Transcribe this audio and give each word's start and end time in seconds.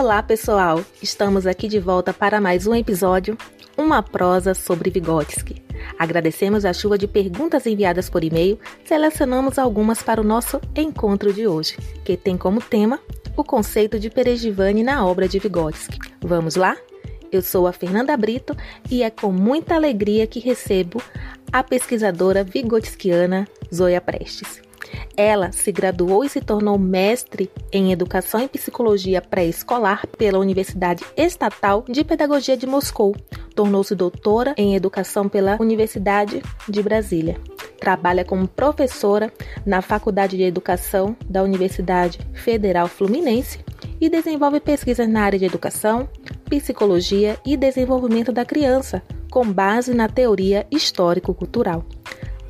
Olá, 0.00 0.22
pessoal! 0.22 0.82
Estamos 1.02 1.46
aqui 1.46 1.68
de 1.68 1.78
volta 1.78 2.10
para 2.10 2.40
mais 2.40 2.66
um 2.66 2.74
episódio, 2.74 3.36
uma 3.76 4.02
prosa 4.02 4.54
sobre 4.54 4.88
Vygotsky. 4.88 5.62
Agradecemos 5.98 6.64
a 6.64 6.72
chuva 6.72 6.96
de 6.96 7.06
perguntas 7.06 7.66
enviadas 7.66 8.08
por 8.08 8.24
e-mail, 8.24 8.58
selecionamos 8.82 9.58
algumas 9.58 10.02
para 10.02 10.18
o 10.18 10.24
nosso 10.24 10.58
encontro 10.74 11.34
de 11.34 11.46
hoje, 11.46 11.76
que 12.02 12.16
tem 12.16 12.38
como 12.38 12.62
tema 12.62 12.98
o 13.36 13.44
conceito 13.44 14.00
de 14.00 14.08
Perejivane 14.08 14.82
na 14.82 15.04
obra 15.04 15.28
de 15.28 15.38
Vygotsky. 15.38 15.98
Vamos 16.22 16.56
lá? 16.56 16.78
Eu 17.30 17.42
sou 17.42 17.66
a 17.66 17.72
Fernanda 17.72 18.16
Brito 18.16 18.56
e 18.90 19.02
é 19.02 19.10
com 19.10 19.30
muita 19.30 19.74
alegria 19.74 20.26
que 20.26 20.40
recebo 20.40 21.02
a 21.52 21.62
pesquisadora 21.62 22.42
vigotskiana 22.42 23.46
Zoya 23.72 24.00
Prestes. 24.00 24.62
Ela 25.16 25.52
se 25.52 25.70
graduou 25.70 26.24
e 26.24 26.28
se 26.28 26.40
tornou 26.40 26.78
mestre 26.78 27.50
em 27.72 27.92
Educação 27.92 28.40
e 28.40 28.48
Psicologia 28.48 29.20
Pré-Escolar 29.20 30.06
pela 30.06 30.38
Universidade 30.38 31.04
Estatal 31.16 31.84
de 31.88 32.02
Pedagogia 32.04 32.56
de 32.56 32.66
Moscou. 32.66 33.14
Tornou-se 33.54 33.94
doutora 33.94 34.54
em 34.56 34.74
Educação 34.74 35.28
pela 35.28 35.60
Universidade 35.60 36.42
de 36.68 36.82
Brasília. 36.82 37.38
Trabalha 37.78 38.24
como 38.24 38.46
professora 38.46 39.32
na 39.64 39.82
Faculdade 39.82 40.36
de 40.36 40.42
Educação 40.42 41.16
da 41.28 41.42
Universidade 41.42 42.18
Federal 42.32 42.88
Fluminense 42.88 43.58
e 44.00 44.08
desenvolve 44.08 44.60
pesquisas 44.60 45.08
na 45.08 45.22
área 45.22 45.38
de 45.38 45.44
educação, 45.44 46.08
psicologia 46.46 47.38
e 47.44 47.56
desenvolvimento 47.56 48.32
da 48.32 48.44
criança, 48.44 49.02
com 49.30 49.50
base 49.50 49.94
na 49.94 50.08
teoria 50.08 50.66
histórico-cultural 50.70 51.84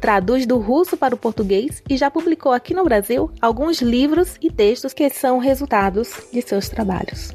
traduz 0.00 0.46
do 0.46 0.58
russo 0.58 0.96
para 0.96 1.14
o 1.14 1.18
português 1.18 1.82
e 1.88 1.96
já 1.96 2.10
publicou 2.10 2.52
aqui 2.52 2.72
no 2.72 2.82
Brasil 2.82 3.30
alguns 3.40 3.82
livros 3.82 4.36
e 4.40 4.50
textos 4.50 4.94
que 4.94 5.08
são 5.10 5.38
resultados 5.38 6.12
de 6.32 6.40
seus 6.40 6.68
trabalhos. 6.68 7.34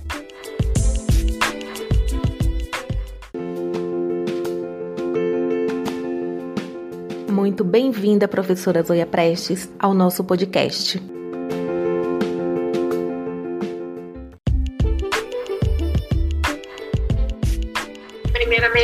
Muito 7.31 7.64
bem-vinda, 7.64 8.28
professora 8.28 8.82
Zoya 8.82 9.06
Prestes, 9.06 9.70
ao 9.78 9.94
nosso 9.94 10.23
podcast. 10.23 11.02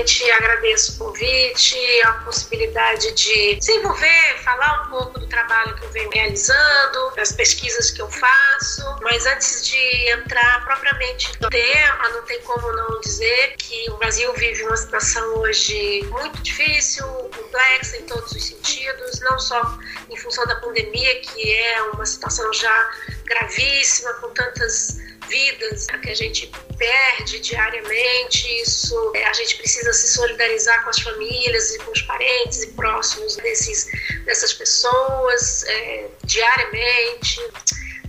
Primeiramente, 0.02 0.32
agradeço 0.32 0.94
o 0.94 1.06
convite, 1.06 2.02
a 2.06 2.14
possibilidade 2.26 3.12
de 3.12 3.56
desenvolver, 3.56 4.38
falar 4.44 4.84
um 4.84 4.90
pouco 4.90 5.20
do 5.20 5.28
trabalho 5.28 5.76
que 5.76 5.86
eu 5.86 5.90
venho 5.92 6.10
realizando, 6.12 7.14
das 7.16 7.32
pesquisas 7.32 7.92
que 7.92 8.02
eu 8.02 8.10
faço. 8.10 8.84
Mas 9.02 9.28
antes 9.28 9.68
de 9.68 10.10
entrar 10.10 10.66
propriamente 10.66 11.32
no 11.40 11.50
tema, 11.50 12.10
não 12.10 12.24
tem 12.24 12.42
como 12.42 12.72
não 12.72 13.00
dizer 13.02 13.56
que 13.58 13.92
o 13.92 13.98
Brasil 13.98 14.34
vive 14.34 14.64
uma 14.64 14.78
situação 14.78 15.24
hoje 15.38 16.04
muito 16.10 16.42
difícil, 16.42 17.06
complexa 17.06 17.98
em 17.98 18.04
todos 18.04 18.32
os 18.32 18.44
sentidos, 18.44 19.20
não 19.20 19.38
só 19.38 19.78
em 20.10 20.18
função 20.18 20.48
da 20.48 20.56
pandemia, 20.56 21.22
que 21.22 21.54
é 21.54 21.82
uma 21.94 22.06
situação 22.08 22.52
já 22.54 22.92
gravíssima, 23.26 24.14
com 24.14 24.32
tantas 24.32 25.11
vidas 25.32 25.88
que 25.88 26.10
a 26.10 26.16
gente 26.16 26.52
perde 26.78 27.40
diariamente. 27.40 28.62
Isso 28.62 29.12
é, 29.16 29.26
a 29.26 29.34
gente 29.34 29.56
precisa 29.56 29.94
se 29.94 30.14
solidarizar 30.14 30.84
com 30.84 30.90
as 30.90 31.00
famílias 31.00 31.74
e 31.74 31.80
com 31.80 31.92
os 31.92 32.02
parentes 32.02 32.62
e 32.64 32.68
próximos 32.74 33.38
desses, 33.38 33.88
dessas 34.26 34.54
pessoas 34.54 35.64
é, 35.64 36.08
diariamente. 36.26 37.40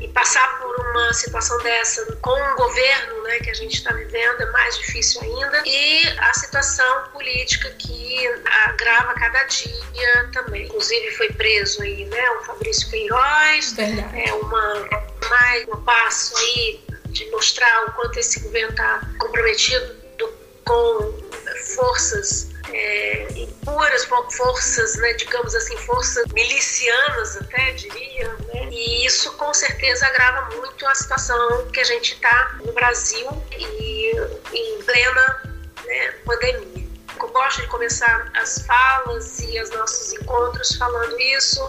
E 0.00 0.08
passar 0.08 0.58
por 0.58 0.74
uma 0.80 1.12
situação 1.12 1.56
dessa 1.62 2.04
com 2.16 2.30
o 2.32 2.56
governo 2.56 3.22
né, 3.22 3.38
que 3.38 3.50
a 3.50 3.54
gente 3.54 3.76
está 3.76 3.92
vivendo 3.92 4.40
é 4.40 4.50
mais 4.50 4.76
difícil 4.78 5.20
ainda. 5.22 5.62
E 5.64 6.08
a 6.18 6.34
situação 6.34 7.08
política 7.12 7.70
que 7.78 8.27
agrava 8.64 9.14
cada 9.14 9.44
dia 9.44 10.30
também. 10.32 10.64
Inclusive 10.64 11.12
foi 11.12 11.28
preso 11.28 11.82
aí, 11.82 12.05
né, 12.06 12.30
o 12.32 12.42
Fabrício 12.42 12.90
Queiroz. 12.90 13.74
Verdade. 13.74 14.28
É 14.28 14.34
uma 14.34 14.88
mais 15.30 15.68
um 15.68 15.77
passo 15.84 16.36
aí 16.36 16.80
de 17.12 17.30
mostrar 17.30 17.86
o 17.86 17.92
quanto 17.92 18.18
esse 18.18 18.40
governo 18.40 18.70
está 18.70 19.00
comprometido 19.18 19.95
do, 20.18 20.28
com 20.64 21.23
forças 21.77 22.52
é, 22.73 23.46
puras 23.64 24.06
forças, 24.36 24.96
né, 24.96 25.12
digamos 25.14 25.55
assim, 25.55 25.77
forças 25.78 26.24
milicianas 26.33 27.36
até, 27.36 27.73
diria, 27.73 28.28
né? 28.52 28.68
e 28.70 29.05
isso 29.06 29.33
com 29.33 29.52
certeza 29.52 30.06
agrava 30.06 30.56
muito 30.56 30.86
a 30.86 30.95
situação 30.95 31.70
que 31.70 31.80
a 31.80 31.84
gente 31.84 32.14
está 32.14 32.56
no 32.64 32.73
Brasil 32.73 33.29
e 33.52 34.11
em 34.52 34.83
plena 34.83 35.42
né, 35.84 36.12
pandemia. 36.24 36.83
Eu 37.20 37.29
gosto 37.29 37.61
de 37.61 37.68
começar 37.68 38.30
as 38.34 38.62
falas 38.67 39.39
e 39.40 39.61
os 39.61 39.70
nossos 39.70 40.12
encontros 40.14 40.74
falando 40.77 41.18
isso, 41.20 41.61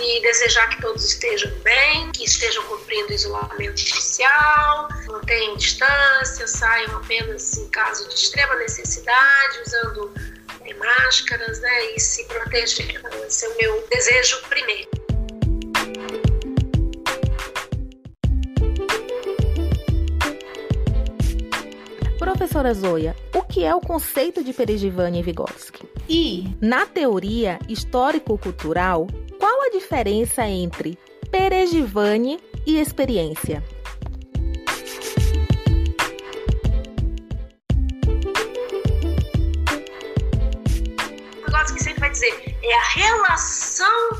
e 0.00 0.20
desejar 0.22 0.68
que 0.70 0.80
todos 0.80 1.04
estejam 1.04 1.50
bem, 1.60 2.10
que 2.12 2.24
estejam 2.24 2.62
cumprindo 2.64 3.08
o 3.10 3.12
isolamento 3.12 3.80
social, 3.80 4.88
mantenham 5.06 5.56
distância, 5.56 6.46
saiam 6.46 6.96
apenas 6.96 7.56
em 7.56 7.68
caso 7.68 8.08
de 8.08 8.14
extrema 8.14 8.56
necessidade, 8.56 9.60
usando 9.66 10.12
é, 10.62 10.74
máscaras 10.74 11.60
né, 11.60 11.94
e 11.94 12.00
se 12.00 12.24
protegendo. 12.24 13.08
Esse 13.26 13.46
é 13.46 13.48
o 13.48 13.56
meu 13.56 13.88
desejo 13.88 14.40
primeiro. 14.48 15.04
Professora 22.18 22.74
Zoya, 22.74 23.14
o 23.34 23.42
que 23.42 23.64
é 23.64 23.74
o 23.74 23.80
conceito 23.80 24.42
de 24.42 24.52
Perejivane 24.52 25.20
e 25.20 25.22
Vygotsky? 25.22 25.88
E, 26.08 26.56
na 26.60 26.84
teoria 26.86 27.58
histórico-cultural, 27.68 29.06
qual 29.44 29.60
a 29.60 29.68
diferença 29.68 30.46
entre 30.46 30.98
Perejivane 31.30 32.42
e 32.66 32.80
experiência? 32.80 33.62
O 41.36 41.44
negócio 41.44 41.74
que 41.76 41.82
sempre 41.82 42.00
vai 42.00 42.08
dizer 42.08 42.56
é 42.62 42.74
a 42.74 42.88
relação 42.94 44.10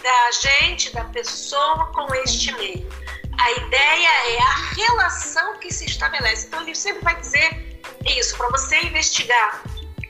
da 0.00 0.30
gente, 0.40 0.94
da 0.94 1.02
pessoa 1.06 1.86
com 1.86 2.14
este 2.14 2.52
meio. 2.52 2.88
A 3.40 3.50
ideia 3.50 4.08
é 4.28 4.38
a 4.38 4.74
relação 4.76 5.58
que 5.58 5.74
se 5.74 5.86
estabelece. 5.86 6.46
Então 6.46 6.62
ele 6.62 6.76
sempre 6.76 7.02
vai 7.02 7.20
dizer 7.20 7.80
isso. 8.16 8.36
Para 8.36 8.48
você 8.50 8.76
investigar 8.82 9.64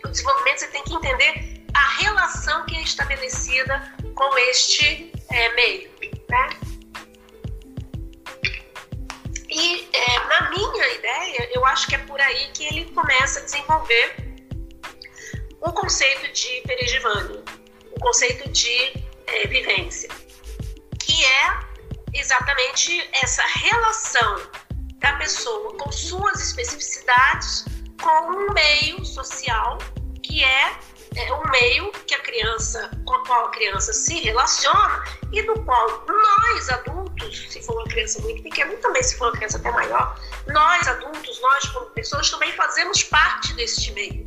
o 0.05 0.09
desenvolvimento, 0.09 0.59
você 0.59 0.67
tem 0.67 0.85
que 0.85 0.93
entender 0.93 1.65
a 1.73 2.03
relação 2.03 2.67
que 2.67 2.77
é 2.77 2.83
estabelecida 2.83 3.96
com 4.17 4.39
este 4.51 5.13
é, 5.31 5.55
meio. 5.55 5.91
Né? 6.29 6.49
E 9.49 9.89
é, 9.93 10.19
na 10.27 10.51
minha 10.51 10.89
ideia, 10.95 11.51
eu 11.55 11.65
acho 11.67 11.87
que 11.87 11.95
é 11.95 11.99
por 11.99 12.21
aí 12.21 12.51
que 12.53 12.65
ele 12.65 12.87
começa 12.87 13.41
a 13.41 13.43
desenvolver 13.45 14.17
o 15.61 15.73
conceito 15.73 16.33
de 16.33 16.63
perigivane, 16.63 17.45
o 17.93 18.01
conceito 18.01 18.49
de 18.51 19.05
é, 19.27 19.47
vivência, 19.47 20.09
que 20.99 21.25
é 21.25 21.61
exatamente 22.15 23.09
essa 23.13 23.43
relação 23.47 24.51
da 24.97 25.13
pessoa 25.17 25.77
com 25.77 25.93
suas 25.93 26.41
especificidades 26.41 27.65
com 28.03 28.31
um 28.31 28.53
meio 28.53 28.96
qual 33.27 33.47
a 33.47 33.51
criança 33.51 33.93
se 33.93 34.21
relaciona 34.21 35.05
e 35.33 35.43
do 35.43 35.55
qual 35.63 36.05
nós 36.07 36.71
adultos, 36.71 37.47
se 37.51 37.63
for 37.63 37.75
uma 37.75 37.85
criança 37.85 38.21
muito 38.23 38.43
pequena, 38.43 38.73
e 38.73 38.77
também 38.79 39.03
se 39.03 39.17
for 39.17 39.27
uma 39.27 39.37
criança 39.37 39.59
até 39.59 39.71
maior, 39.71 40.19
nós 40.47 40.89
adultos, 40.89 41.41
nós 41.41 41.69
como 41.69 41.87
pessoas 41.87 42.31
também 42.31 42.53
fazemos 42.53 43.03
parte 43.05 43.53
deste 43.55 43.93
meio, 43.93 44.27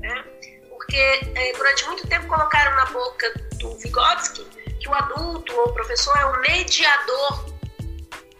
né? 0.00 0.24
Porque 0.68 0.96
é, 0.96 1.52
durante 1.52 1.84
muito 1.86 2.08
tempo 2.08 2.26
colocaram 2.26 2.74
na 2.76 2.86
boca 2.86 3.32
do 3.58 3.76
Vygotsky 3.78 4.44
que 4.80 4.88
o 4.88 4.94
adulto 4.94 5.54
ou 5.54 5.68
o 5.68 5.74
professor 5.74 6.16
é 6.16 6.26
um 6.26 6.40
mediador 6.40 7.54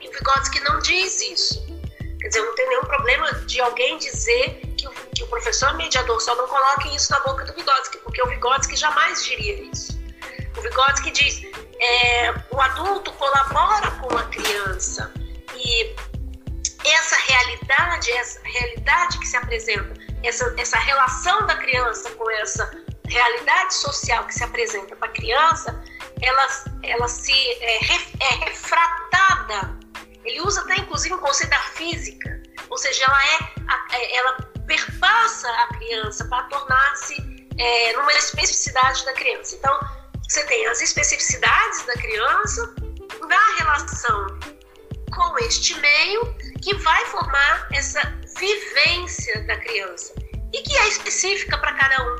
e 0.00 0.08
o 0.08 0.12
Vygotsky 0.12 0.60
não 0.60 0.78
diz 0.80 1.20
isso. 1.20 1.66
Quer 2.20 2.28
dizer, 2.28 2.42
não 2.42 2.54
tem 2.54 2.68
nenhum 2.68 2.84
problema 2.84 3.32
de 3.46 3.60
alguém 3.60 3.98
dizer 3.98 4.62
o, 4.62 4.69
o 4.69 4.69
professor 5.30 5.74
mediador 5.74 6.20
só 6.20 6.34
não 6.34 6.46
coloque 6.46 6.94
isso 6.94 7.10
na 7.12 7.20
boca 7.20 7.44
do 7.44 7.54
Vygotsky, 7.54 7.98
porque 7.98 8.20
o 8.22 8.26
Vygotsky 8.26 8.76
jamais 8.76 9.24
diria 9.24 9.62
isso. 9.62 9.98
O 10.56 10.60
Vygotsky 10.60 11.10
diz: 11.10 11.42
é, 11.80 12.34
o 12.50 12.60
adulto 12.60 13.12
colabora 13.12 13.90
com 13.92 14.16
a 14.18 14.24
criança 14.24 15.12
e 15.54 15.94
essa 16.84 17.16
realidade, 17.16 18.10
essa 18.12 18.40
realidade 18.42 19.18
que 19.18 19.26
se 19.26 19.36
apresenta, 19.36 19.94
essa, 20.22 20.54
essa 20.58 20.78
relação 20.78 21.46
da 21.46 21.56
criança 21.56 22.10
com 22.10 22.30
essa 22.32 22.70
realidade 23.06 23.74
social 23.74 24.24
que 24.26 24.34
se 24.34 24.44
apresenta 24.44 24.94
para 24.96 25.08
a 25.08 25.12
criança, 25.12 25.82
ela, 26.22 26.46
ela 26.82 27.08
se 27.08 27.32
é, 27.32 27.76
é 27.76 28.44
refratada. 28.44 29.78
Ele 30.24 30.40
usa 30.42 30.60
até 30.60 30.76
inclusive 30.76 31.14
o 31.14 31.18
conceito 31.18 31.48
da 31.48 31.58
física 31.58 32.42
Ou 32.68 32.76
seja, 32.76 33.04
ela 33.04 33.18
é, 33.24 33.96
é 33.96 34.16
ela 34.16 34.49
perpassa 34.70 35.50
a 35.50 35.66
criança 35.74 36.24
para 36.26 36.44
tornar-se 36.44 37.16
é, 37.58 37.92
numa 37.94 38.12
especificidade 38.12 39.04
da 39.04 39.12
criança. 39.14 39.56
Então, 39.56 39.80
você 40.22 40.46
tem 40.46 40.64
as 40.68 40.80
especificidades 40.80 41.84
da 41.86 41.94
criança 41.94 42.74
na 43.28 43.56
relação 43.58 44.26
com 45.12 45.38
este 45.40 45.74
meio 45.80 46.34
que 46.62 46.72
vai 46.76 47.04
formar 47.06 47.66
essa 47.72 48.00
vivência 48.38 49.42
da 49.48 49.58
criança. 49.58 50.14
E 50.52 50.62
que 50.62 50.76
é 50.76 50.88
específica 50.88 51.58
para 51.58 51.72
cada 51.72 52.04
um, 52.04 52.16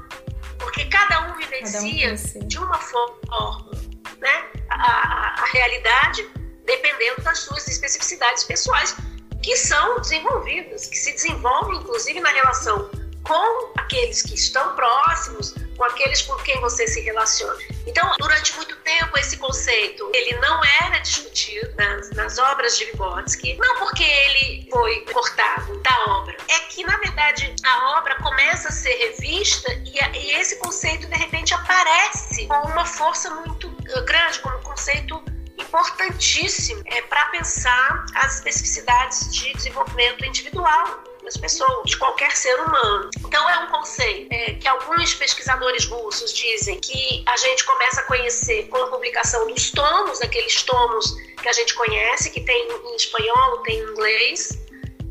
porque 0.58 0.87
cada 0.87 1.29
um 1.29 1.37
vivencia 1.37 2.17
cada 2.17 2.44
um 2.44 2.49
de 2.49 2.58
uma 2.58 2.79
forma 2.79 3.70
né, 4.19 4.50
a, 4.70 4.75
a, 4.75 5.43
a 5.43 5.44
realidade 5.53 6.29
dependendo 6.64 7.23
das 7.23 7.38
suas 7.38 7.67
especificidades 7.69 8.44
pessoais 8.44 8.96
que 9.42 9.56
são 9.56 10.00
desenvolvidas, 10.00 10.87
que 10.87 10.96
se 10.96 11.12
desenvolvem 11.12 11.78
inclusive 11.78 12.20
na 12.20 12.31
relação 12.31 12.90
com 13.22 13.72
aqueles 13.76 14.22
que 14.22 14.34
estão 14.34 14.75
próximos, 14.75 15.54
com 15.76 15.84
aqueles 15.84 16.22
com 16.22 16.34
quem 16.37 16.60
você 16.60 16.87
se 16.87 17.00
relaciona. 17.00 17.56
Então, 17.87 18.12
durante 18.19 18.54
muito 18.56 18.76
tempo, 18.76 19.19
esse 19.19 19.37
conceito 19.37 20.10
ele 20.12 20.38
não 20.38 20.60
era 20.82 20.98
discutido 20.98 21.72
nas, 21.76 22.10
nas 22.10 22.38
obras 22.38 22.76
de 22.76 22.87
Vygotsky, 22.87 23.56
não 23.56 23.78
porque 23.78 24.02
ele 24.02 24.69
foi 24.70 25.00
cortado 25.12 25.76
da 25.78 26.04
obra, 26.08 26.36
é 26.48 26.58
que, 26.60 26.84
na 26.84 26.96
verdade, 26.98 27.54
a 27.64 27.98
obra 27.98 28.16
começa 28.16 28.69
a 28.69 28.72
ser 28.72 28.94
revista 28.94 29.72
e, 29.84 30.00
a, 30.00 30.16
e 30.16 30.32
esse 30.32 30.56
conceito, 30.56 31.06
de 31.06 31.16
repente, 31.16 31.54
aparece 31.54 32.46
com 32.46 32.69
uma 32.69 32.84
força 32.84 33.31
muito 33.31 33.69
grande, 34.04 34.38
como 34.40 34.58
conceito 34.60 35.22
importantíssimo 35.70 36.82
é, 36.87 37.00
para 37.02 37.26
pensar 37.26 38.05
as 38.17 38.37
especificidades 38.37 39.32
de 39.32 39.52
desenvolvimento 39.52 40.25
individual 40.25 41.05
das 41.22 41.37
pessoas, 41.37 41.88
de 41.88 41.96
qualquer 41.96 42.37
ser 42.37 42.58
humano. 42.61 43.08
Então 43.19 43.49
é 43.49 43.58
um 43.61 43.67
conceito 43.69 44.32
é, 44.32 44.55
que 44.55 44.67
alguns 44.67 45.14
pesquisadores 45.14 45.84
russos 45.84 46.32
dizem 46.32 46.81
que 46.81 47.22
a 47.26 47.37
gente 47.37 47.64
começa 47.64 48.00
a 48.00 48.05
conhecer 48.05 48.67
com 48.69 48.78
a 48.78 48.87
publicação 48.88 49.46
dos 49.46 49.70
tomos, 49.70 50.20
aqueles 50.20 50.62
tomos 50.62 51.14
que 51.40 51.49
a 51.49 51.52
gente 51.52 51.75
conhece, 51.75 52.31
que 52.31 52.40
tem 52.40 52.69
em 52.69 52.96
espanhol, 52.96 53.58
tem 53.58 53.78
em 53.78 53.82
inglês. 53.82 54.58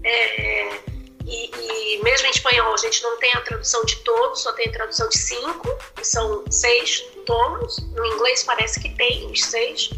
É, 0.03 0.79
e, 1.25 1.95
e, 1.95 2.03
mesmo 2.03 2.27
em 2.27 2.31
espanhol 2.31 2.73
a 2.73 2.77
gente 2.77 3.01
não 3.03 3.17
tem 3.19 3.31
a 3.33 3.41
tradução 3.41 3.85
de 3.85 3.95
todos, 3.97 4.41
só 4.41 4.51
tem 4.53 4.67
a 4.67 4.71
tradução 4.71 5.07
de 5.07 5.17
cinco, 5.17 5.69
que 5.95 6.06
são 6.06 6.44
seis 6.50 7.01
tomos. 7.25 7.77
No 7.95 8.06
inglês 8.06 8.44
parece 8.44 8.79
que 8.79 8.89
tem 8.95 9.31
os 9.31 9.45
seis. 9.45 9.89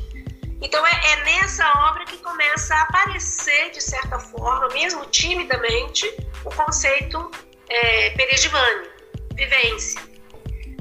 Então 0.62 0.86
é, 0.86 0.92
é, 0.92 1.16
nessa 1.24 1.68
obra 1.90 2.06
que 2.06 2.18
começa 2.18 2.76
a 2.76 2.82
aparecer, 2.84 3.72
de 3.72 3.82
certa 3.82 4.20
forma, 4.20 4.68
mesmo 4.70 5.06
timidamente, 5.08 6.06
o 6.46 6.50
conceito 6.54 7.32
é, 7.68 8.10
vivência. 9.36 10.02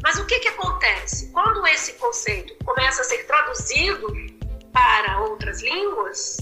Mas 0.02 0.18
o 0.18 0.26
que, 0.26 0.38
que 0.40 0.48
acontece? 0.48 1.30
Quando 1.32 1.66
esse 1.66 1.94
conceito 1.94 2.54
começa 2.64 3.02
a 3.02 3.04
ser 3.04 3.26
traduzido 3.26 4.06
para 4.72 5.20
outras 5.20 5.62
línguas, 5.62 6.38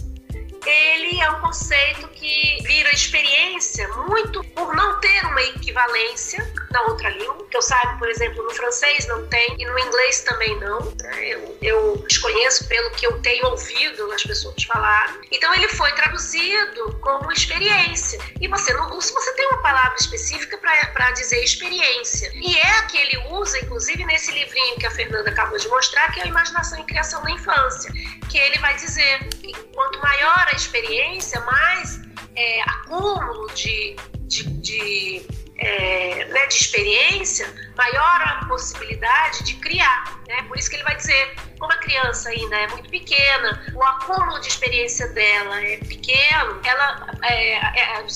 ele 0.66 1.20
é 1.20 1.30
um 1.30 1.40
conceito 1.40 2.08
que 2.08 2.58
vira 2.64 2.90
experiência 2.90 3.88
muito 4.08 4.42
por 4.50 4.74
não 4.74 5.00
ter 5.00 5.24
uma 5.26 5.42
equivalência 5.42 6.44
na 6.70 6.82
outra 6.82 7.08
língua, 7.10 7.46
que 7.50 7.56
eu 7.56 7.62
saiba, 7.62 7.96
por 7.98 8.08
exemplo, 8.08 8.42
no 8.42 8.50
francês 8.50 9.06
não 9.06 9.26
tem 9.26 9.56
e 9.58 9.64
no 9.64 9.78
inglês 9.78 10.20
também 10.22 10.58
não. 10.60 10.92
Eu, 11.20 11.58
eu 11.62 12.04
desconheço 12.06 12.68
pelo 12.68 12.90
que 12.90 13.06
eu 13.06 13.20
tenho 13.22 13.46
ouvido 13.46 14.12
as 14.12 14.22
pessoas 14.22 14.62
falar. 14.64 15.18
Então 15.30 15.54
ele 15.54 15.68
foi 15.68 15.90
traduzido 15.92 16.96
como 17.00 17.32
experiência. 17.32 18.18
E 18.40 18.48
você 18.48 18.72
não, 18.74 19.00
se 19.00 19.12
você 19.12 19.32
tem 19.32 19.46
uma 19.48 19.62
palavra 19.62 19.96
específica 19.98 20.58
para 20.58 21.10
dizer 21.12 21.42
experiência, 21.42 22.30
e 22.34 22.56
é 22.56 22.78
a 22.78 22.82
que 22.82 22.98
ele 22.98 23.18
usa, 23.30 23.58
inclusive 23.58 24.04
nesse 24.04 24.32
livrinho 24.32 24.76
que 24.76 24.86
a 24.86 24.90
Fernanda 24.90 25.30
acabou 25.30 25.58
de 25.58 25.68
mostrar, 25.68 26.12
que 26.12 26.20
é 26.20 26.24
a 26.24 26.26
imaginação 26.26 26.78
e 26.80 26.84
criação 26.84 27.22
na 27.22 27.30
infância, 27.30 27.90
que 28.28 28.38
ele 28.38 28.58
vai 28.58 28.74
dizer 28.74 29.28
que 29.28 29.52
quanto 29.74 29.98
maior 30.00 30.46
a 30.50 30.56
experiência, 30.56 31.40
mais 31.40 32.00
é, 32.36 32.60
acúmulo 32.62 33.52
de, 33.52 33.96
de, 34.20 34.44
de, 34.60 35.26
é, 35.58 36.24
né, 36.26 36.46
de 36.46 36.54
experiência, 36.54 37.52
maior 37.76 38.22
a 38.22 38.46
possibilidade 38.46 39.44
de 39.44 39.54
criar. 39.56 40.17
Né? 40.28 40.42
Por 40.42 40.58
isso 40.58 40.68
que 40.68 40.76
ele 40.76 40.84
vai 40.84 40.94
dizer, 40.94 41.34
como 41.58 41.72
a 41.72 41.78
criança 41.78 42.28
ainda 42.28 42.54
é 42.54 42.68
muito 42.68 42.90
pequena, 42.90 43.64
o 43.74 43.82
acúmulo 43.82 44.38
de 44.40 44.48
experiência 44.48 45.08
dela 45.08 45.58
é 45.64 45.78
pequeno, 45.78 46.60
ela 46.62 47.16
é, 47.22 47.54
é, 47.54 48.06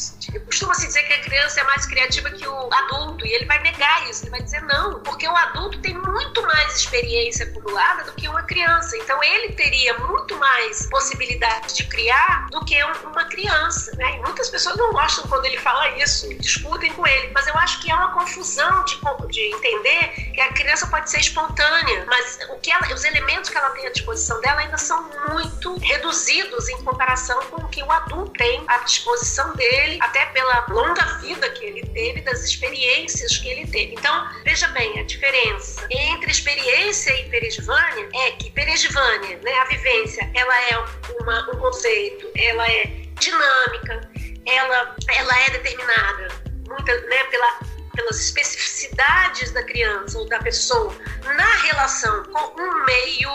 costuma-se 0.44 0.86
dizer 0.86 1.02
que 1.04 1.12
a 1.14 1.20
criança 1.22 1.60
é 1.60 1.64
mais 1.64 1.86
criativa 1.86 2.30
que 2.30 2.46
o 2.46 2.72
adulto, 2.72 3.26
e 3.26 3.32
ele 3.32 3.46
vai 3.46 3.58
negar 3.62 4.08
isso, 4.10 4.24
ele 4.24 4.30
vai 4.30 4.42
dizer 4.42 4.60
não, 4.64 5.00
porque 5.00 5.26
o 5.26 5.34
adulto 5.34 5.80
tem 5.80 5.94
muito 5.94 6.42
mais 6.42 6.76
experiência 6.76 7.46
acumulada 7.46 8.04
do 8.04 8.12
que 8.12 8.28
uma 8.28 8.42
criança, 8.42 8.94
então 8.98 9.22
ele 9.24 9.54
teria 9.54 9.96
muito 10.00 10.36
mais 10.36 10.86
possibilidade 10.90 11.74
de 11.74 11.84
criar 11.84 12.48
do 12.50 12.62
que 12.66 12.76
uma 12.84 13.24
criança, 13.24 13.96
né? 13.96 14.16
E 14.16 14.20
muitas 14.20 14.50
pessoas 14.50 14.76
não 14.76 14.92
gostam 14.92 15.26
quando 15.28 15.46
ele 15.46 15.56
fala 15.56 15.88
isso, 15.96 16.28
discutem 16.34 16.92
com 16.92 17.06
ele, 17.06 17.30
mas 17.34 17.46
eu 17.46 17.56
acho 17.56 17.80
que 17.80 17.90
é 17.90 17.94
uma 17.94 18.12
confusão 18.12 18.84
de, 18.84 19.00
de 19.30 19.40
entender 19.54 20.30
que 20.34 20.40
a 20.42 20.52
criança 20.52 20.86
pode 20.88 21.10
ser 21.10 21.20
espontânea, 21.20 22.01
mas 22.06 22.38
o 22.50 22.56
que 22.58 22.70
ela, 22.70 22.92
os 22.92 23.04
elementos 23.04 23.50
que 23.50 23.56
ela 23.56 23.70
tem 23.70 23.86
à 23.86 23.90
disposição 23.90 24.40
dela 24.40 24.60
ainda 24.60 24.78
são 24.78 25.10
muito 25.30 25.78
reduzidos 25.78 26.68
em 26.68 26.82
comparação 26.82 27.40
com 27.46 27.62
o 27.62 27.68
que 27.68 27.82
o 27.82 27.90
adulto 27.90 28.32
tem 28.32 28.64
à 28.68 28.78
disposição 28.78 29.54
dele, 29.54 29.98
até 30.00 30.26
pela 30.26 30.66
longa 30.68 31.04
vida 31.18 31.48
que 31.50 31.64
ele 31.64 31.86
teve, 31.88 32.20
das 32.22 32.42
experiências 32.44 33.36
que 33.38 33.48
ele 33.48 33.66
teve. 33.66 33.94
Então, 33.94 34.28
veja 34.44 34.68
bem, 34.68 34.98
a 34.98 35.04
diferença 35.04 35.86
entre 35.90 36.30
experiência 36.30 37.12
e 37.20 37.28
perigivânia 37.28 38.08
é 38.14 38.30
que 38.32 38.50
perigivânia, 38.50 39.38
né, 39.42 39.52
a 39.54 39.64
vivência, 39.64 40.30
ela 40.34 40.60
é 40.70 40.78
uma, 41.20 41.50
um 41.54 41.58
conceito, 41.58 42.30
ela 42.36 42.66
é 42.68 42.84
dinâmica, 43.18 44.10
ela, 44.46 44.96
ela 45.08 45.40
é 45.40 45.50
determinada 45.50 46.28
muita, 46.66 47.00
né, 47.02 47.24
pela 47.24 47.71
pelas 47.92 48.20
especificidades 48.20 49.52
da 49.52 49.62
criança 49.62 50.18
ou 50.18 50.28
da 50.28 50.38
pessoa 50.38 50.94
na 51.24 51.54
relação 51.62 52.24
com 52.24 52.60
um 52.60 52.84
meio, 52.84 53.34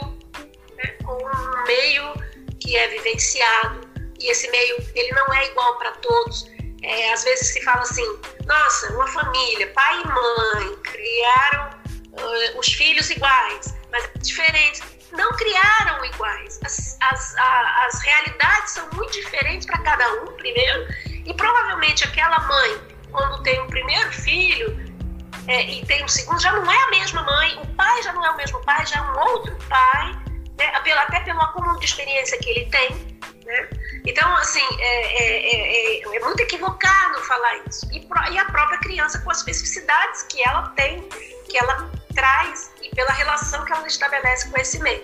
né, 0.75 0.97
com 1.03 1.13
um 1.13 1.63
meio 1.65 2.13
que 2.59 2.75
é 2.75 2.87
vivenciado 2.89 3.87
e 4.19 4.31
esse 4.31 4.49
meio 4.49 4.77
ele 4.95 5.11
não 5.13 5.33
é 5.33 5.47
igual 5.47 5.77
para 5.77 5.91
todos. 5.91 6.49
É, 6.83 7.11
às 7.11 7.23
vezes 7.23 7.53
se 7.53 7.63
fala 7.63 7.81
assim, 7.81 8.19
nossa, 8.45 8.93
uma 8.93 9.07
família, 9.07 9.67
pai 9.73 10.01
e 10.01 10.07
mãe 10.07 10.75
criaram 10.83 11.69
uh, 12.13 12.59
os 12.59 12.67
filhos 12.67 13.09
iguais, 13.09 13.75
mas 13.91 14.09
diferentes. 14.21 14.81
Não 15.11 15.31
criaram 15.31 16.05
iguais. 16.05 16.59
As, 16.63 16.97
as, 17.01 17.35
a, 17.35 17.85
as 17.87 18.01
realidades 18.01 18.73
são 18.73 18.89
muito 18.91 19.13
diferentes 19.13 19.65
para 19.65 19.79
cada 19.79 20.07
um, 20.23 20.27
primeiro, 20.33 20.87
e 21.25 21.33
provavelmente 21.33 22.03
aquela 22.03 22.39
mãe 22.41 22.96
quando 23.11 23.41
tem 23.43 23.59
o 23.61 23.67
primeiro 23.67 24.11
filho 24.11 24.87
é, 25.47 25.61
e 25.63 25.85
tem 25.85 26.03
o 26.03 26.09
segundo, 26.09 26.41
já 26.41 26.51
não 26.51 26.69
é 26.69 26.83
a 26.83 26.89
mesma 26.89 27.21
mãe, 27.23 27.59
o 27.61 27.67
pai 27.75 28.03
já 28.03 28.13
não 28.13 28.25
é 28.25 28.31
o 28.31 28.37
mesmo 28.37 28.59
pai, 28.63 28.85
já 28.85 28.97
é 28.97 29.01
um 29.01 29.19
outro 29.31 29.55
pai, 29.69 30.11
né? 30.57 30.71
até 30.75 31.21
pelo 31.21 31.41
acúmulo 31.41 31.79
de 31.79 31.85
experiência 31.85 32.37
que 32.39 32.49
ele 32.49 32.65
tem. 32.69 33.17
Né? 33.45 33.69
Então, 34.05 34.29
assim, 34.35 34.65
é, 34.79 35.23
é, 35.23 35.99
é, 36.01 36.15
é 36.17 36.19
muito 36.19 36.41
equivocado 36.41 37.19
falar 37.23 37.57
isso. 37.67 37.87
E, 37.93 38.05
e, 38.31 38.37
a 38.37 38.45
própria 38.45 38.77
criança 38.79 39.19
com 39.19 39.31
as 39.31 39.37
especificidades 39.37 40.23
que 40.23 40.43
ela 40.45 40.69
tem, 40.75 41.01
que 41.49 41.57
ela 41.57 41.89
traz 42.13 42.71
e 42.81 42.93
pela 42.93 43.11
relação 43.13 43.63
que 43.63 43.71
ela 43.71 43.87
estabelece 43.87 44.49
com 44.49 44.57
esse 44.57 44.79
meio. 44.79 45.03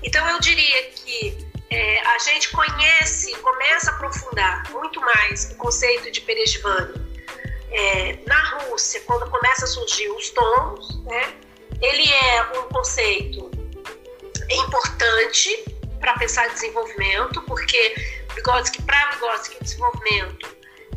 Então, 0.00 0.28
eu 0.30 0.38
diria 0.38 0.90
que 0.90 1.48
é, 1.70 2.06
a 2.06 2.18
gente 2.18 2.50
conhece, 2.50 3.34
começa 3.38 3.90
a 3.90 3.94
aprofundar 3.94 4.70
muito 4.70 5.00
mais 5.00 5.50
o 5.50 5.56
conceito 5.56 6.10
de 6.12 6.20
Perejvani 6.20 7.11
é, 7.72 8.18
na 8.26 8.58
Rússia, 8.58 9.00
quando 9.06 9.28
começa 9.30 9.64
a 9.64 9.68
surgir 9.68 10.08
os 10.10 10.30
tons, 10.30 11.02
né, 11.04 11.34
ele 11.80 12.12
é 12.12 12.58
um 12.58 12.68
conceito 12.68 13.50
importante 14.50 15.64
para 15.98 16.14
pensar 16.14 16.48
desenvolvimento, 16.48 17.40
porque 17.42 17.94
Vygotsky, 18.34 18.82
para 18.82 19.12
Vygotsky, 19.12 19.56
o 19.60 19.64
desenvolvimento 19.64 20.56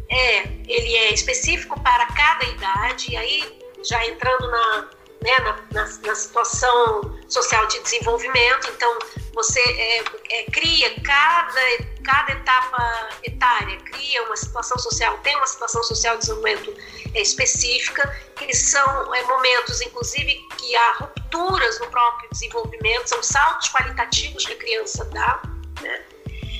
é, 0.09 0.43
ele 0.67 0.95
é 0.95 1.13
específico 1.13 1.79
para 1.81 2.05
cada 2.07 2.45
idade, 2.45 3.11
e 3.11 3.17
aí 3.17 3.59
já 3.83 4.05
entrando 4.07 4.49
na, 4.49 4.89
né, 5.21 5.37
na, 5.39 5.59
na, 5.71 5.97
na 6.05 6.15
situação 6.15 7.14
social 7.27 7.67
de 7.67 7.79
desenvolvimento, 7.79 8.69
então 8.69 8.99
você 9.33 9.59
é, 9.59 10.03
é, 10.29 10.43
cria 10.51 10.99
cada, 11.01 11.61
cada 12.03 12.31
etapa 12.31 13.09
etária, 13.23 13.77
cria 13.77 14.23
uma 14.23 14.35
situação 14.35 14.77
social, 14.77 15.17
tem 15.19 15.35
uma 15.35 15.47
situação 15.47 15.83
social 15.83 16.15
de 16.15 16.21
desenvolvimento 16.21 16.73
é, 17.13 17.21
específica, 17.21 18.15
que 18.35 18.53
são 18.55 19.13
é, 19.13 19.23
momentos, 19.23 19.81
inclusive, 19.81 20.33
que 20.57 20.75
há 20.75 20.93
rupturas 20.99 21.79
no 21.79 21.87
próprio 21.87 22.29
desenvolvimento, 22.31 23.07
são 23.07 23.21
saltos 23.21 23.69
qualitativos 23.69 24.45
que 24.45 24.53
a 24.53 24.57
criança 24.57 25.03
dá, 25.05 25.41
né? 25.81 26.05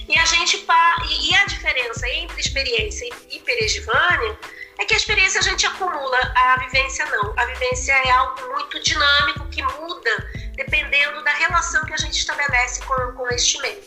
E 0.08 0.18
a 0.20 0.26
gente 0.26 0.64
e 1.10 1.36
a 1.36 1.46
diferença 1.46 2.08
entre 2.10 2.40
experiência 2.40 3.10
e 3.32 3.40
perejivânia 3.40 4.38
é 4.78 4.86
que 4.86 4.94
a 4.94 4.98
experiência 4.98 5.40
a 5.40 5.44
gente 5.44 5.66
acumula, 5.66 6.34
a 6.36 6.58
vivência 6.60 7.06
não. 7.08 7.34
A 7.38 7.46
vivência 7.46 7.92
é 7.94 8.12
algo 8.12 8.54
muito 8.54 8.80
dinâmico 8.82 9.48
que 9.50 9.64
muda 9.64 10.32
dependendo 10.56 11.24
da 11.24 11.32
relação 11.32 11.84
que 11.86 11.94
a 11.94 11.98
gente 11.98 12.18
estabelece 12.18 12.82
com, 12.86 13.12
com 13.14 13.28
este 13.30 13.60
meio. 13.62 13.82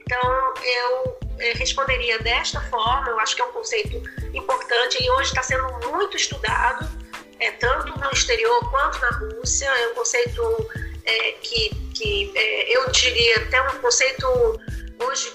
Então, 0.00 0.54
eu 0.62 1.18
é, 1.38 1.52
responderia 1.54 2.18
desta 2.20 2.60
forma, 2.62 3.08
eu 3.08 3.18
acho 3.20 3.34
que 3.34 3.42
é 3.42 3.44
um 3.44 3.52
conceito 3.52 3.96
importante 4.32 5.02
e 5.02 5.10
hoje 5.10 5.30
está 5.30 5.42
sendo 5.42 5.66
muito 5.90 6.16
estudado, 6.16 6.88
é, 7.40 7.50
tanto 7.52 7.98
no 7.98 8.10
exterior 8.10 8.70
quanto 8.70 8.98
na 9.00 9.10
Rússia. 9.10 9.66
É 9.66 9.88
um 9.88 9.94
conceito 9.94 10.70
é, 11.04 11.32
que, 11.32 11.70
que 11.94 12.32
é, 12.34 12.76
eu 12.76 12.88
diria 12.90 13.36
até 13.42 13.60
um 13.62 13.78
conceito 13.80 14.26
hoje 15.00 15.32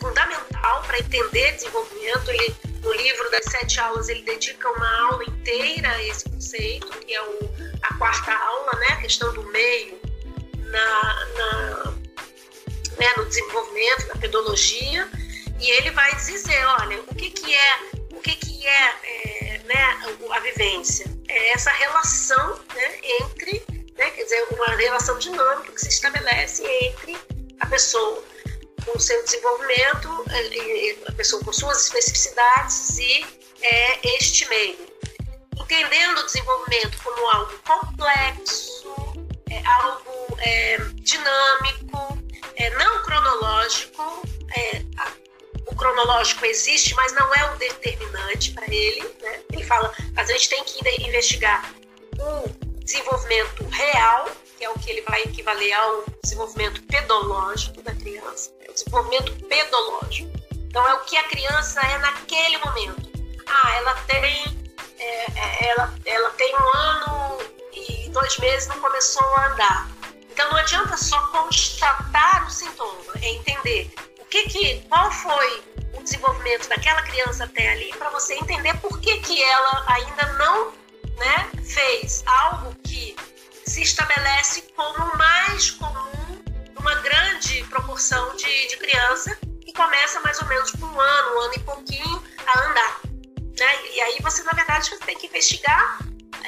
fundamental 0.00 0.82
para 0.82 0.98
entender 0.98 1.52
desenvolvimento. 1.52 2.30
Ele, 2.30 2.56
no 2.82 2.92
livro 2.94 3.30
das 3.30 3.44
sete 3.44 3.78
aulas, 3.78 4.08
ele 4.08 4.22
dedica 4.22 4.70
uma 4.70 5.10
aula 5.10 5.24
inteira 5.24 5.90
a 5.90 6.02
esse 6.04 6.28
conceito, 6.28 6.88
que 7.00 7.12
é 7.12 7.22
o, 7.22 7.50
a 7.82 7.94
quarta 7.94 8.32
aula, 8.32 8.72
né, 8.80 8.86
a 8.92 8.96
questão 8.96 9.32
do 9.34 9.42
meio 9.50 10.07
na, 10.70 11.26
na 11.36 11.94
né, 12.98 13.12
no 13.16 13.24
desenvolvimento, 13.26 14.08
na 14.08 14.16
pedologia, 14.16 15.08
e 15.60 15.70
ele 15.70 15.90
vai 15.92 16.14
dizer, 16.16 16.64
olha, 16.80 17.00
o 17.00 17.14
que, 17.14 17.30
que 17.30 17.54
é 17.54 17.78
o 18.12 18.20
que, 18.20 18.34
que 18.34 18.66
é, 18.66 18.94
é 19.04 19.58
né, 19.64 19.98
a 20.30 20.40
vivência? 20.40 21.06
É 21.28 21.50
essa 21.52 21.70
relação 21.70 22.60
né, 22.74 23.00
entre, 23.20 23.62
né, 23.96 24.10
quer 24.10 24.24
dizer, 24.24 24.46
uma 24.50 24.74
relação 24.76 25.18
dinâmica 25.18 25.72
que 25.72 25.80
se 25.80 25.88
estabelece 25.88 26.64
entre 26.64 27.16
a 27.60 27.66
pessoa 27.66 28.24
com 28.84 28.98
seu 28.98 29.22
desenvolvimento, 29.24 30.24
a 31.06 31.12
pessoa 31.12 31.44
com 31.44 31.52
suas 31.52 31.84
especificidades 31.84 32.98
e 32.98 33.26
é, 33.62 34.16
este 34.16 34.48
meio. 34.48 34.88
Entendendo 35.56 36.18
o 36.18 36.24
desenvolvimento 36.24 36.98
como 37.02 37.28
algo 37.28 37.58
complexo, 37.58 38.27
é, 40.40 40.78
dinâmico, 40.94 42.18
é, 42.56 42.70
não 42.70 43.02
cronológico. 43.02 44.22
É, 44.56 44.82
a, 44.96 45.12
o 45.66 45.74
cronológico 45.76 46.44
existe, 46.46 46.94
mas 46.94 47.12
não 47.12 47.34
é 47.34 47.52
o 47.52 47.56
determinante 47.56 48.52
para 48.52 48.66
ele. 48.72 49.02
Né? 49.20 49.40
Ele 49.52 49.64
fala, 49.64 49.92
mas 50.14 50.30
a 50.30 50.32
gente 50.32 50.48
tem 50.48 50.64
que 50.64 51.06
investigar 51.06 51.72
o 52.18 52.48
desenvolvimento 52.82 53.64
real, 53.68 54.30
que 54.56 54.64
é 54.64 54.70
o 54.70 54.78
que 54.78 54.90
ele 54.90 55.02
vai 55.02 55.22
equivaler 55.22 55.72
ao 55.74 56.04
desenvolvimento 56.22 56.82
pedológico 56.84 57.82
da 57.82 57.94
criança. 57.94 58.50
É 58.66 58.70
o 58.70 58.74
desenvolvimento 58.74 59.32
pedológico. 59.46 60.30
Então 60.52 60.86
é 60.86 60.94
o 60.94 61.00
que 61.00 61.16
a 61.16 61.22
criança 61.24 61.80
é 61.80 61.98
naquele 61.98 62.58
momento. 62.58 63.08
Ah, 63.46 63.74
ela 63.76 63.94
tem, 64.06 64.58
é, 64.98 65.04
é 65.04 65.70
ela, 65.70 65.94
ela 66.04 66.30
tem 66.30 66.54
um 66.54 66.76
ano 66.76 67.38
e 67.72 68.08
dois 68.10 68.36
meses 68.38 68.68
não 68.68 68.80
começou 68.80 69.26
a 69.36 69.52
andar. 69.52 69.97
Então 70.38 70.50
não 70.50 70.56
adianta 70.58 70.96
só 70.96 71.20
constatar 71.32 72.46
o 72.46 72.50
sintoma, 72.50 73.12
é 73.20 73.28
entender 73.28 73.92
o 74.20 74.24
que 74.24 74.44
que, 74.44 74.80
qual 74.88 75.10
foi 75.10 75.64
o 75.94 76.02
desenvolvimento 76.04 76.68
daquela 76.68 77.02
criança 77.02 77.42
até 77.42 77.72
ali 77.72 77.92
para 77.98 78.08
você 78.10 78.34
entender 78.34 78.72
por 78.78 79.00
que 79.00 79.18
que 79.18 79.42
ela 79.42 79.84
ainda 79.88 80.32
não, 80.34 80.70
né, 81.16 81.50
fez 81.64 82.22
algo 82.24 82.72
que 82.84 83.16
se 83.66 83.82
estabelece 83.82 84.62
como 84.76 85.16
mais 85.16 85.72
comum 85.72 86.40
numa 86.72 86.94
grande 87.00 87.64
proporção 87.64 88.36
de, 88.36 88.68
de 88.68 88.76
criança 88.76 89.36
que 89.64 89.72
começa 89.72 90.20
mais 90.20 90.40
ou 90.40 90.46
menos 90.46 90.70
com 90.70 90.86
um 90.86 91.00
ano, 91.00 91.34
um 91.34 91.40
ano 91.40 91.54
e 91.56 91.60
pouquinho 91.64 92.22
a 92.46 92.60
andar. 92.60 93.00
Né? 93.58 93.86
E 93.92 94.00
aí 94.02 94.18
você, 94.22 94.44
na 94.44 94.52
verdade, 94.52 94.88
você 94.88 94.98
tem 94.98 95.18
que 95.18 95.26
investigar 95.26 95.98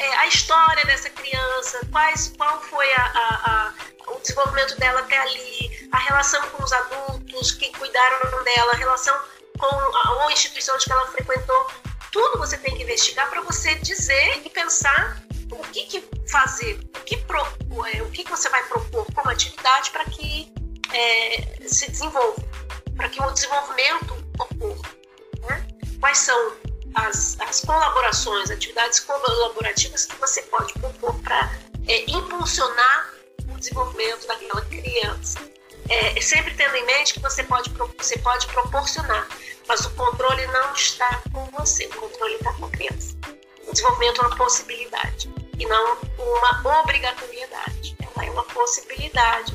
é, 0.00 0.16
a 0.16 0.26
história 0.26 0.84
dessa 0.86 1.10
criança, 1.10 1.78
quais, 1.92 2.32
qual 2.36 2.58
foi 2.62 2.90
a, 2.94 3.02
a, 3.02 3.50
a, 3.50 4.12
o 4.12 4.18
desenvolvimento 4.20 4.78
dela 4.78 5.00
até 5.00 5.18
ali, 5.18 5.88
a 5.92 5.98
relação 5.98 6.40
com 6.48 6.64
os 6.64 6.72
adultos 6.72 7.52
que 7.52 7.70
cuidaram 7.72 8.42
dela, 8.42 8.72
a 8.72 8.76
relação 8.76 9.14
com 9.58 9.66
a, 9.66 10.26
a 10.26 10.32
instituição 10.32 10.76
que 10.78 10.90
ela 10.90 11.06
frequentou. 11.08 11.70
Tudo 12.10 12.38
você 12.38 12.56
tem 12.56 12.74
que 12.74 12.82
investigar 12.82 13.28
para 13.28 13.42
você 13.42 13.74
dizer 13.76 14.42
e 14.44 14.48
pensar 14.48 15.22
o 15.52 15.58
que, 15.68 15.84
que 15.84 16.08
fazer, 16.30 16.80
o 16.96 17.00
que, 17.04 17.18
pro, 17.18 17.46
é, 17.92 18.02
o 18.02 18.10
que, 18.10 18.24
que 18.24 18.30
você 18.30 18.48
vai 18.48 18.62
propor 18.64 19.06
como 19.14 19.28
atividade 19.28 19.90
para 19.90 20.06
que 20.06 20.50
é, 20.94 21.68
se 21.68 21.90
desenvolva, 21.90 22.42
para 22.96 23.08
que 23.10 23.22
o 23.22 23.30
desenvolvimento 23.30 24.14
ocorra. 24.38 24.90
Né? 25.42 25.66
Quais 26.00 26.18
são 26.18 26.56
as, 26.94 27.38
as 27.40 27.60
colaborações, 27.60 28.50
atividades 28.50 29.00
colaborativas 29.00 30.06
que 30.06 30.16
você 30.16 30.42
pode 30.42 30.72
propor 30.74 31.14
para 31.20 31.50
é, 31.86 32.10
impulsionar 32.10 33.14
o 33.48 33.58
desenvolvimento 33.58 34.26
daquela 34.26 34.60
criança. 34.62 35.38
É, 35.88 36.20
sempre 36.20 36.54
tendo 36.54 36.76
em 36.76 36.86
mente 36.86 37.14
que 37.14 37.20
você 37.20 37.42
pode, 37.42 37.70
você 37.98 38.16
pode 38.18 38.46
proporcionar, 38.46 39.26
mas 39.66 39.84
o 39.84 39.90
controle 39.90 40.46
não 40.48 40.72
está 40.72 41.20
com 41.32 41.44
você, 41.46 41.86
o 41.86 41.94
controle 41.94 42.34
está 42.34 42.52
com 42.52 42.66
a 42.66 42.70
criança. 42.70 43.16
O 43.66 43.72
desenvolvimento 43.72 44.20
é 44.22 44.26
uma 44.26 44.36
possibilidade 44.36 45.32
e 45.58 45.66
não 45.66 45.98
uma 46.18 46.80
obrigatoriedade. 46.80 47.96
Ela 48.00 48.26
é 48.26 48.30
uma 48.30 48.44
possibilidade 48.44 49.54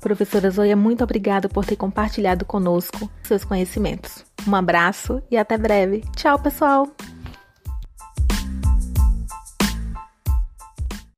Professora 0.00 0.50
Zoya, 0.50 0.76
muito 0.76 1.02
obrigada 1.02 1.48
por 1.48 1.64
ter 1.64 1.76
compartilhado 1.76 2.44
conosco 2.44 3.10
seus 3.22 3.44
conhecimentos. 3.44 4.24
Um 4.46 4.54
abraço 4.54 5.22
e 5.30 5.36
até 5.36 5.58
breve. 5.58 6.02
Tchau, 6.16 6.38
pessoal! 6.38 6.88